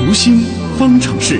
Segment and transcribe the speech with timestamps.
[0.00, 0.38] 读心
[0.78, 1.38] 方程式。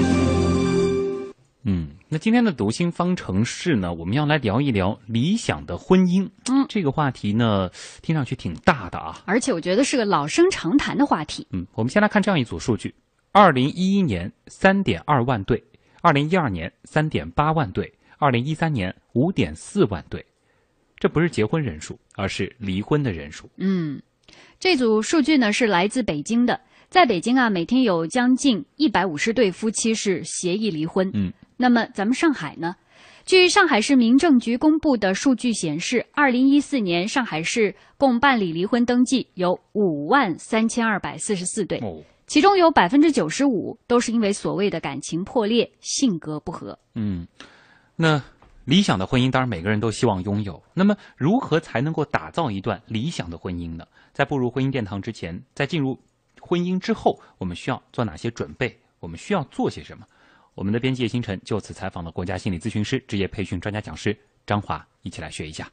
[1.65, 6.29] 嗯，那今天的读心方程式呢，我们要来聊一聊理想的婚姻。
[6.47, 7.71] 嗯，这个话题呢，
[8.03, 9.23] 听上去挺大的啊。
[9.25, 11.47] 而且我觉得是个老生常谈的话题。
[11.53, 12.95] 嗯，我们先来看这样一组数据：
[13.33, 15.65] 二零一一年三点二万对，
[16.03, 20.23] 二零一二年三点八万对，二零一三年五点四万对。
[20.99, 23.49] 这不是结婚人数，而是离婚的人数。
[23.57, 24.01] 嗯，
[24.59, 26.61] 这组数据呢是来自北京的，
[26.91, 31.09] 在北京啊，每天有将近一百五十对夫妻是协议离婚。
[31.15, 32.75] 嗯，那么咱们上海呢？
[33.25, 46.77] 据上海市民政局公布的数据显示，二零一四年上海市共办理离婚登记有五万三千二百四十四对，哦，其中有百分之九十五都是因为所谓的感情破裂、性格不合。
[46.97, 47.25] 嗯，
[47.95, 48.21] 那
[48.65, 50.61] 理想的婚姻，当然每个人都希望拥有。
[50.75, 53.87] 那么，如何才能够打造一段理想的婚姻呢？
[54.13, 55.97] 在步入婚姻殿堂之前，在进入
[56.41, 58.75] 婚姻之后，我们需要做哪些准备？
[59.01, 60.05] 我们需要做些什么？
[60.55, 64.17] 我们的编辑叶星辰就此采访了国家心理咨询师、职业培训专家讲师
[64.47, 65.67] 张华，一起来学一下。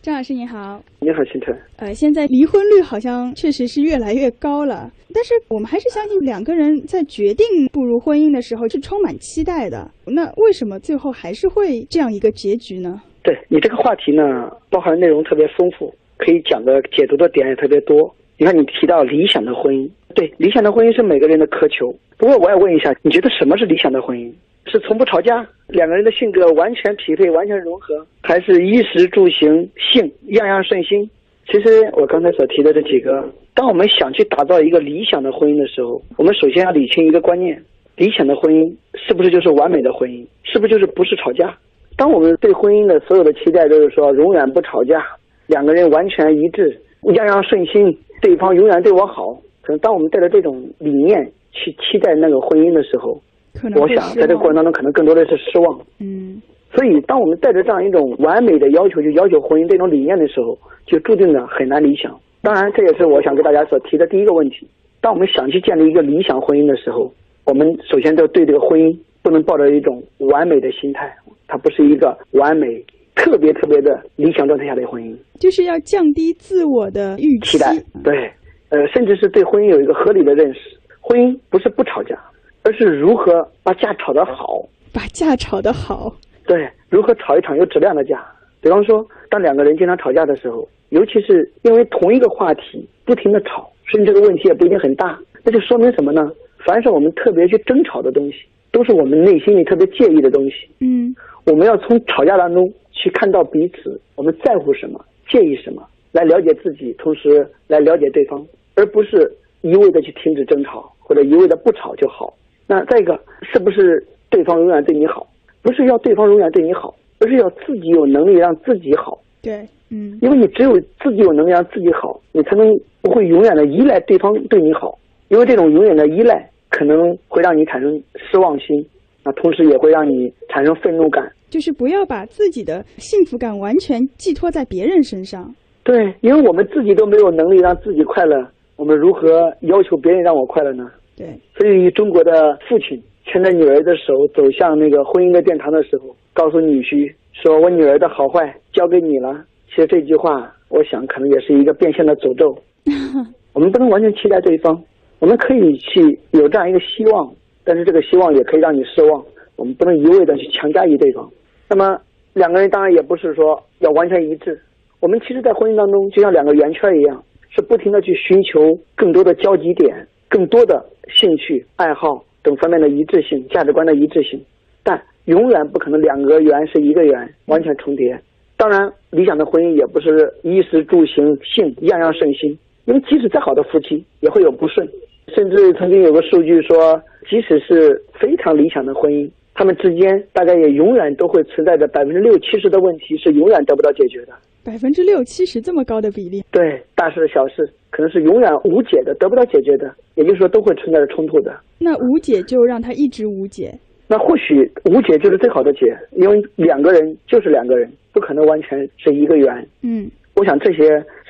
[0.00, 1.52] 张老师你好，你好，星辰。
[1.76, 9.90] 呃，现在离婚率好像确实是越来越高了，但是我们还是相信两个人在决定步入婚姻的时候是充满期待的。
[10.06, 13.02] 那为什么最后还是会这样一个结局呢？
[13.22, 14.22] 对你这个话题呢，
[14.70, 18.14] 包含内容特别丰富，可以讲的解读的点也特别多。
[18.38, 21.94] 你看，你提到理想的婚姻，对，理想的婚姻是每个人的渴求。
[22.18, 24.30] 不过我也问一下，你觉得什么是理想的婚姻？
[24.66, 31.08] 是从不吵架，两个人的性格完全匹配、完全融合，还是衣食住行、性样样顺心？
[31.46, 37.62] 其实我刚才所提的这几个，当我们想去打造一个理想的婚姻的时候，我们首先要理清一个观念：
[37.96, 40.26] 理想的婚姻是不是就是完美的婚姻？
[40.42, 41.56] 是不是就是不是吵架？
[41.96, 45.02] 当我们对婚姻的所有的期待都是说永远不吵架，
[45.46, 46.76] 两个人完全一致，
[47.14, 49.34] 样样顺心，对方永远对我好。
[49.62, 53.20] 可能当我们带着这种理念去期待那个婚姻的时候，
[53.60, 55.80] 可能我想在这个过程当中，可能更多的是失望。
[55.98, 56.40] 嗯，
[56.72, 62.14] 所以，当我们带着这样一种完美的要求去要求婚姻这种理念的时候，就注定了很难理想。
[62.42, 64.68] 当然，这也是我想给大家所提的第一个问题。
[65.00, 67.12] 当我们想去建立一个理想婚姻的时候，
[67.44, 71.12] 我们首先要对这个婚姻不能抱着一种完美的心态，
[71.48, 72.84] 它不是一个完美、
[73.16, 75.16] 特别特别的理想状态下的婚姻。
[75.40, 77.58] 就是要降低自我的预期。
[77.58, 78.30] 期待，对，
[78.68, 80.60] 呃，甚至是对婚姻有一个合理的认识。
[81.00, 82.16] 婚姻不是不吵架，
[82.62, 84.62] 而是如何把架吵得好。
[84.92, 86.14] 把架吵得好。
[86.46, 88.24] 对，如何吵一场有质量的架？
[88.60, 96.30] 比方说，当两个人经常吵架的时候，尤其是因为同一个话题不停的吵，甚至这个问题也不一定很大，那就说明什么呢？
[96.64, 98.38] 凡是我们特别去争吵的东西，
[98.72, 100.54] 都是我们内心里特别介意的东西。
[100.80, 102.68] 嗯，我们要从吵架当中
[103.06, 105.00] 去看到彼此，我们在乎什么，
[105.30, 105.80] 介意什么，
[106.10, 108.44] 来了解自己，同时来了解对方，
[108.74, 112.34] 而不是一味的去停止争吵，或者一味的不吵就好。
[112.66, 115.24] 那再一个，是不是对方永远对你好？
[115.62, 119.20] 不是要对方永远对你好，而是要自己有能力让自己好。
[119.40, 122.66] 对，嗯，因为你只有自己有能力让自己好，你才能
[123.02, 124.98] 不会永远的依赖对方对你好。
[125.28, 128.84] 因为这种永远的依赖可能会让你产生失望心，
[129.22, 131.32] 那同时也会让你产生愤怒感。
[131.48, 135.54] 就是不要把自己的幸福感完全寄托在别人身上。
[135.82, 138.36] 对，因为我们自己都没有能力让自己快乐，
[138.76, 140.90] 我们如何要求别人让我快乐呢？
[141.16, 141.26] 对，
[141.56, 152.56] 所以中国的父亲牵着女儿的手走向那个婚姻的殿堂的时候，告诉女婿说：“我女儿的好坏交给你了。”其实这句话，我想可能也是一个变相的诅咒。
[153.54, 154.82] 我们不能完全期待对方，
[155.20, 157.32] 我们可以去有这样一个希望，
[157.64, 159.24] 但是这个希望也可以让你失望。
[159.56, 161.28] 我们不能一味的去强加于对方。
[161.68, 161.98] 那么
[162.34, 164.60] 两个人当然也不是说要完全一致。
[165.00, 174.42] 我们其实，在婚姻当中，就像两个圆圈一样，是不停的去寻求更多的交集点，更多的兴趣爱好等方面的一致性、价值观的一致性。
[174.82, 178.18] 但永远不可能两个圆是一个圆完全重叠。
[178.56, 184.88] 当然，理想的婚姻也不是衣食住行性样样顺心，因为即使再好的夫妻也会有不顺。
[185.34, 194.34] 甚至曾经有个数据说，即使是非常理想的婚姻，他们之间大概也永远都会存在着百分之六七十的问题是永远得不到解决的。
[194.62, 201.56] 百分之六七十这么高的比例，对大事小事可能是永远无解的，得不到解决的，也就是说都会存在着冲突的。
[201.78, 203.72] 那无解就让它一直无解。
[204.08, 209.66] 那或许无解就是最好的解，因为两个人就是两个人，不可能完全是一个圆。
[209.82, 210.82] 嗯，我想这些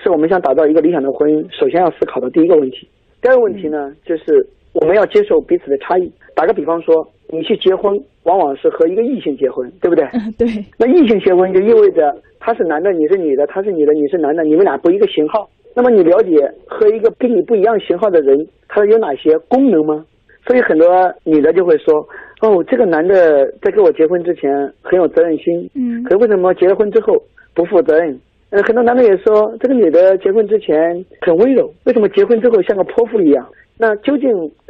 [0.03, 2.89] 是我们想打造一个理想的婚姻首先要思考的第一个问题。
[3.23, 6.11] 第二个问题呢，就是我们要接受彼此的差异。
[6.35, 10.05] 打个比方说，你去结婚，往往是和一个异性结婚，对不对？
[10.13, 10.47] 嗯， 对，
[10.79, 15.49] 那异性结婚就意味着他是男的，你是女的；他是女的，你是男的，你们俩不一个型号。
[15.75, 16.31] 那么你了解
[16.67, 20.05] 和一个跟你不一样型号的人，他有哪些功能吗？
[20.47, 20.89] 所以很多
[21.25, 21.95] 女的就会说，
[22.41, 24.51] 哦，这个男的在跟我结婚之前
[24.81, 27.21] 很有责任心，嗯可是为什么结了婚之后
[27.53, 28.19] 不负责任？
[28.51, 33.45] 呃，很多男的也说，这个女的结婚之前很温柔，为什么结婚之后像个泼妇一样？
[33.77, 34.29] 那究竟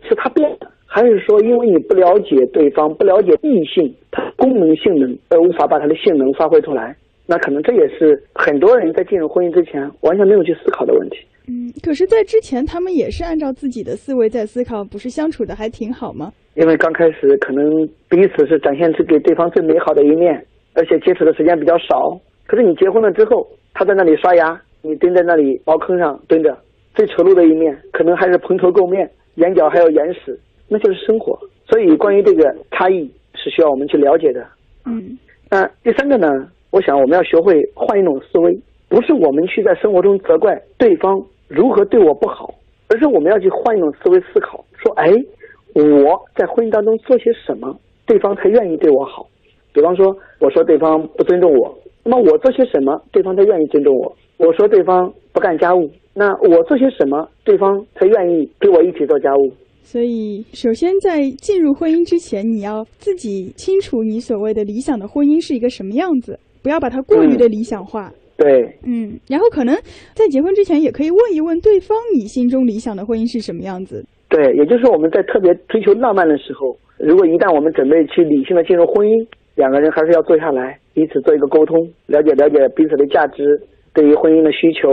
[0.09, 6.97] 是她变了，还是说因为你不了解对方，不了解异性它功能性能，而无法把它的性能发挥出来？
[7.27, 11.17] 那可能这也是很多人在进入婚姻之前完全没有去思考的问题。
[11.49, 16.33] 嗯，可是，在之前他们也是按照自己的思维在思考，不是相处的还挺好吗？
[16.55, 20.45] 因为刚开始可能彼此是展现出给对方最美好的一面，
[20.75, 22.19] 而且接触的时间比较少。
[22.47, 26.57] 可是你结婚了之后，他在那里刷牙，你蹲在那里茅坑上蹲着，
[26.95, 31.39] 最丑陋的一面可能还是蓬头垢面，眼角还有眼屎，那就是生活。
[31.69, 34.47] 所以关于这个差异是需要我们去了解的。
[34.85, 35.19] 嗯
[35.51, 36.29] 那第三个呢，
[36.71, 38.59] 我想我们要学会换一种思维，
[38.89, 42.53] 不是我们去在生活中责怪对方如何对我不好，
[42.89, 45.13] 而是我们要去换一种思维思考，说，哎，
[45.75, 49.29] 我在婚姻当中做些什么，对方才愿意对我好。
[49.73, 54.17] 比方说，我说对方不尊重我，那么我做些什么，对方才愿意尊重我？
[54.39, 59.53] 我说对方不干家务，那我做些什么，对方才愿意跟我一起做家务？
[59.87, 68.11] 所以，首先在进入婚姻之前，你要自己清楚你所谓的理想的婚姻是一个什么样子，不要把它过于的理想化。
[68.37, 69.73] 对，嗯，然后可能
[70.13, 74.05] 在结婚之前，也可以问一问对方，你心中理想的婚姻是什么样子。
[74.29, 79.25] 对，也就是说我们在特别追求浪漫的时候，如果一旦我们准备去理性的进入婚姻，
[79.55, 83.63] 两个人还是要坐下来，彼此做一个沟通，了解了解彼此的价值，
[83.95, 84.91] 对于婚姻的需求。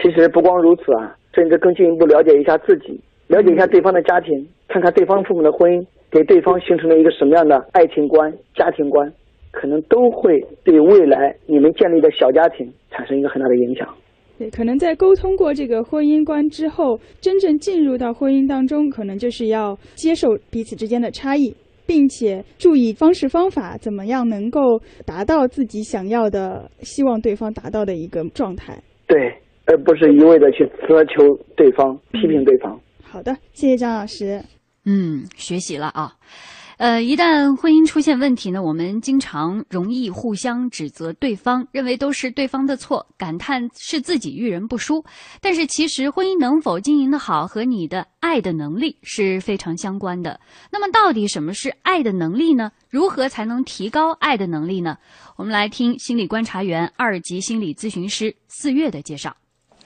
[0.00, 9.12] 其实不光如此啊，甚至更进一步了解一下自己，了解一下对方的家庭，看看对方父母的婚姻给对方形成了一个什么样的爱情观、家庭观，
[9.50, 13.86] 可能都会对未来你们建立的小家庭产生一个很大的影响。
[14.38, 21.54] 对，可能在沟通过这个婚姻观之后，真正进入到婚姻当中，可能就是要接受彼此之间的差异，
[21.86, 28.78] 并且注意方式方法，怎么样能够达到自己想要的、希望对方达到的一个状态。
[29.06, 29.34] 对，
[29.66, 32.80] 而不是一味的去苛求对方、批评对方。
[33.10, 34.44] 好的，谢谢张老师。
[34.84, 36.14] 嗯，学习了啊。
[36.76, 45.04] 呃，一旦婚姻出现问题呢，我们经常容易互相指责对方，认为都是对方的错，感叹是自己遇人不淑。
[45.40, 50.38] 但是其实婚姻能否经营的好，和你的爱的能力是非常相关的。
[50.70, 52.70] 那么到底什么是爱的能力呢？
[52.88, 54.96] 如何才能提高爱的能力呢？
[55.34, 59.36] 我们来听心理观察员、二级心理咨询师四月的介绍。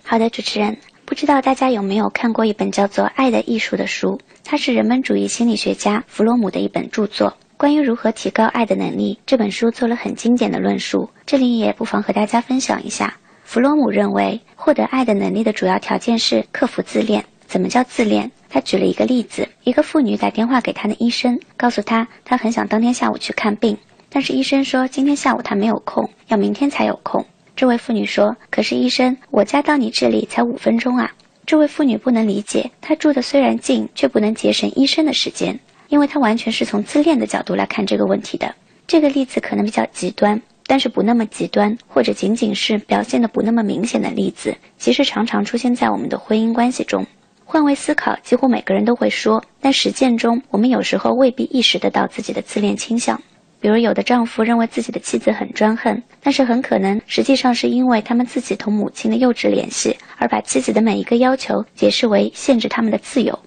[0.04, 0.76] 好的，主持人，
[1.12, 4.18] 不知道大家有没有看过一本叫做《爱的艺术》的书？
[4.42, 7.36] 它是人本主义心理学家弗洛姆的一本著作。
[7.58, 13.14] 关于如何提高爱的能力，这本书做了很精简的论述，这里也不妨和大家分享一下。
[13.44, 17.22] 弗洛姆认为，获得爱的能力的主要条件是克服自恋。
[17.46, 18.30] 怎么叫自恋？
[18.48, 23.76] 他举了一个例子：一个妇女打电话给她的医生，告诉他她很想当天下午去看病，
[24.08, 27.22] 但是医生说今天下午她没有空，要明天才有空。
[27.54, 31.12] 这位妇女说：“可是医生，我家到你这里才五分钟啊！”
[31.44, 35.58] 这位妇女不能理解，她住的虽然近，却不能节省医生的时间，
[35.88, 38.54] 因为她完全是从自恋的角度来看这个问题的。
[38.86, 47.06] 这个例子可能比较极端，但是不那么极端，或者仅仅是表现的不那么明显的例子，其实常常出现在我们的婚姻关系中。
[47.44, 53.20] 换位思考，几乎每个人都会说，但实践中，我们有时候未必意识得到自己的自恋倾向。
[53.62, 63.38] 比如，有的丈夫认为自己的妻子很专横，但是很可能实际上是因为他们自己同母亲的幼稚联系，而把妻子的每一个要求解释为限制他们的自由。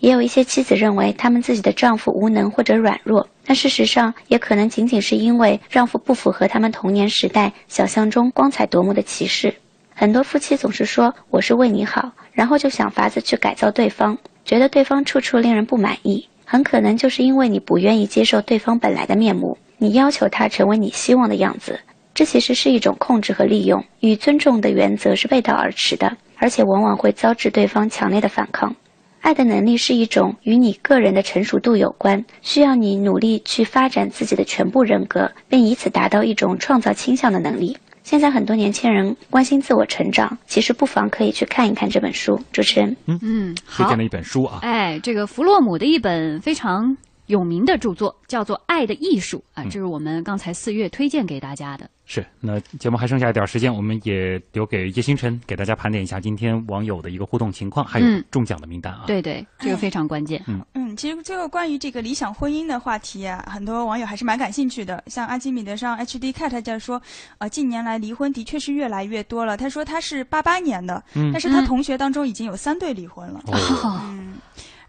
[0.00, 9.54] 也有一些妻子认为他们自己的丈夫无能或者软弱，但事实上也可能仅仅是因为丈夫不符合他们童年时代想象中光彩夺目的骑士。
[9.94, 16.28] 很多夫妻总是说我是为你好，然后就想法子去改造对方，觉得对方处处令人不满意。
[16.52, 21.80] 很可能就是因为你不愿意接受对方本来的面目，你要求他成为你希望的样子，
[22.12, 28.76] 这其实是一种控制和利用，与尊重的原则是背道而驰的，而且往往会遭致对方强烈的反抗。
[29.22, 37.74] 爱的能力是一种与你个人的成熟度有关，需要你努力去发展自己的全部人格，并以此达到一种创造倾向的能力。
[38.02, 42.38] 现在很多年轻人关心自我成长，其实不妨可以去看一看这本书。
[42.52, 44.04] 主持人，嗯，好推荐了。
[44.04, 51.88] 一本书啊，哎，这个弗洛姆的一本非常有名的著作叫做《爱的艺术》啊，这是我们刚才四月推荐给大家的。
[52.04, 59.04] 是，那节目还剩下一点时间，我们也留给叶星辰给大家盘点一下今天网友的一个互动情况，还有嗯中奖的名单啊。
[59.06, 60.42] 对对，这个非常关键。
[60.46, 60.60] 嗯，
[60.96, 65.02] 其实这个关于这个理想婚姻的话题啊，很多网友还是蛮感兴趣的。
[65.06, 67.00] 像阿基米德上 HD Cat 在说，
[67.38, 69.56] 呃，近年来离婚的确是越来越多了。
[69.56, 73.40] 他说他是八八年的，嗯但是他嗯同学当中已经有三对离婚了。
[73.46, 74.34] 哦， 嗯，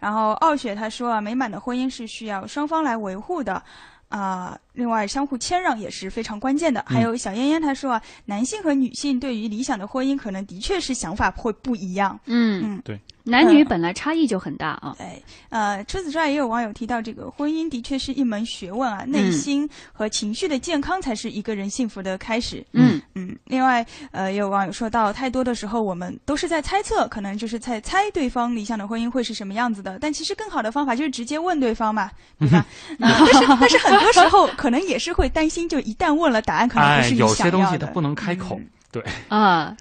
[0.00, 3.62] 然后傲雪他说啊，美满的婚姻是需要双方来维护的。
[4.10, 6.84] 啊、另外相互谦让也是非常关键的。
[6.86, 12.16] 还有小燕燕她说啊，男性和女性对于理想的婚姻可能的确是想法会不一样。
[12.26, 14.94] 嗯嗯，对，男女本来差异就很大啊。
[14.98, 22.64] 对，呃，除此之外，也有网友提到，这个婚姻的确是一门学问啊，内心和情绪的健康才是一个人幸福的开始。
[22.72, 29.98] 嗯嗯，另外，呃，也有网友说到，太多的时候我们都是在猜测，可能就是在猜对方理想的婚姻会是什么样子的。
[29.98, 32.66] 但其实更好的方法就是直接问对方嘛，对吧？
[33.00, 37.58] 呃但是 但是很多时候可能也是会担心，就一旦问了，答案可能不哎，是你有想要的。
[37.58, 38.60] 些东西他不能开口。
[38.94, 39.76] 对，啊，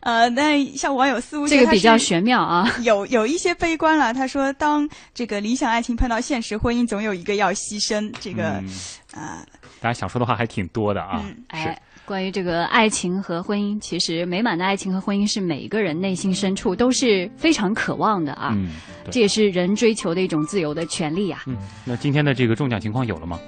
[0.00, 2.22] 呃，但像网友似乎这个比较玄。
[2.22, 2.66] 妙啊。
[2.80, 8.10] 有有一些悲观了，他说，当这个理想爱情碰到现实婚姻，总有一个要牺牲。
[8.18, 8.68] 这个嗯
[9.12, 9.44] 啊、
[9.82, 11.22] 大家想说的话还挺多的啊。
[11.22, 18.54] 嗯是哎，关于这个爱情和婚姻，其实美满的爱情和婚姻是每一个人内心深处都是非常渴望的啊。
[18.54, 18.70] 嗯，
[19.10, 21.42] 这也是人追求的一种自由的权利啊。
[21.46, 23.38] 嗯，那今天的这个中奖情况有了吗？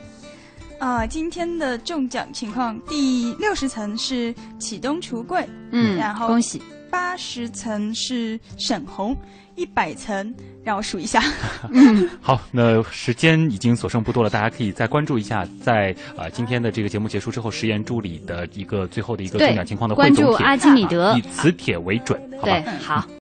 [0.80, 6.60] 啊、今天的中奖情况，第六十层是启东橱柜，嗯，然后恭喜。
[6.90, 9.16] 八十层是沈红，
[9.54, 10.34] 一百层
[10.64, 11.22] 让我数一下，
[12.20, 21.20] 好，那时间已经所剩不多了，大家可以再关注一下，在呃今天的这个节目结束之后，实验助理的一个最后的一个中奖情况的汇关注，阿基米德以。
[21.30, 23.06] 磁铁为准，好吧对？，好。